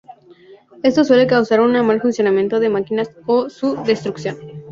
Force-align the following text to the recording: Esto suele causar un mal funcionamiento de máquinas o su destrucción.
Esto 0.81 1.03
suele 1.03 1.27
causar 1.27 1.61
un 1.61 1.73
mal 1.85 2.01
funcionamiento 2.01 2.59
de 2.59 2.69
máquinas 2.69 3.11
o 3.27 3.51
su 3.51 3.75
destrucción. 3.83 4.35